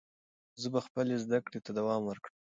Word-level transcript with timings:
زه 0.61 0.67
به 0.73 0.79
خپلې 0.87 1.15
زده 1.23 1.39
کړې 1.45 1.59
ته 1.65 1.71
دوام 1.79 2.01
ورکړم. 2.05 2.35